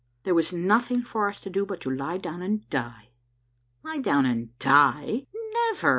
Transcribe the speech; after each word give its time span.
There 0.23 0.33
was 0.33 0.51
nothing 0.51 1.03
for 1.03 1.29
us 1.29 1.39
to 1.41 1.49
do 1.51 1.63
but 1.63 1.79
to 1.81 1.89
lie 1.95 2.17
down 2.17 2.41
and 2.41 2.67
die. 2.71 3.09
Lie 3.83 3.99
down 3.99 4.25
and 4.25 4.57
die? 4.57 5.27
Never! 5.71 5.89